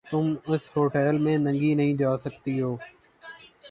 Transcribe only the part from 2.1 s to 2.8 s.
سکتی ہو۔